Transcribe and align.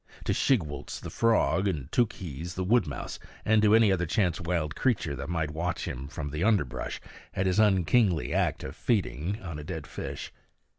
to 0.23 0.33
Chigwooltz 0.33 0.99
the 0.99 1.11
frog, 1.11 1.67
and 1.67 1.91
Tookhees 1.91 2.55
the 2.55 2.63
wood 2.63 2.87
mouse, 2.87 3.19
and 3.45 3.61
to 3.61 3.75
any 3.75 3.91
other 3.91 4.07
chance 4.07 4.41
wild 4.41 4.75
creature 4.75 5.15
that 5.15 5.29
might 5.29 5.51
watch 5.51 5.85
him 5.87 6.07
from 6.07 6.31
the 6.31 6.43
underbrush 6.43 6.99
at 7.35 7.45
his 7.45 7.59
unkingly 7.59 8.33
act 8.33 8.63
of 8.63 8.75
feeding 8.75 9.39
on 9.43 9.57
dead 9.57 9.85
fish. 9.85 10.33